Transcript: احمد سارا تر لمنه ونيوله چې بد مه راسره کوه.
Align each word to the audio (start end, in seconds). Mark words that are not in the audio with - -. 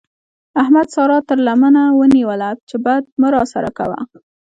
احمد 0.61 0.87
سارا 0.95 1.17
تر 1.29 1.37
لمنه 1.47 1.83
ونيوله 1.99 2.49
چې 2.69 2.75
بد 2.85 3.03
مه 3.21 3.27
راسره 3.35 3.69
کوه. 3.77 3.99